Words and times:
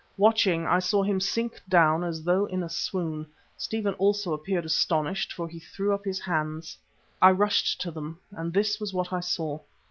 Watching, 0.17 0.65
I 0.65 0.79
saw 0.79 1.03
him 1.03 1.19
sink 1.19 1.61
down 1.69 2.03
as 2.03 2.23
though 2.23 2.47
in 2.47 2.63
a 2.63 2.69
swoon. 2.69 3.27
Stephen 3.55 3.93
also 3.99 4.33
appeared 4.33 4.65
astonished, 4.65 5.31
for 5.31 5.47
he 5.47 5.59
threw 5.59 5.93
up 5.93 6.05
his 6.05 6.19
hands. 6.19 6.75
I 7.21 7.29
rushed 7.29 7.79
to 7.81 7.91
them, 7.91 8.17
and 8.31 8.51
this 8.51 8.79
was 8.79 8.95
what 8.95 9.13
I 9.13 9.19
saw. 9.19 9.59